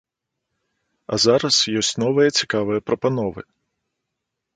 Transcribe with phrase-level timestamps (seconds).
[1.13, 3.41] А зараз ёсць новыя цікавыя прапановы.